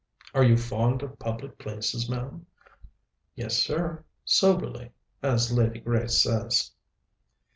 Are 0.33 0.43
you 0.43 0.57
fond 0.57 1.03
of 1.03 1.19
public 1.19 1.59
places, 1.59 2.09
ma'am?" 2.09 2.47
"Yes, 3.35 3.61
sir, 3.61 4.03
soberly, 4.25 4.93
as 5.21 5.51
Lady 5.53 5.79
Grace 5.79 6.23
says." 6.23 6.71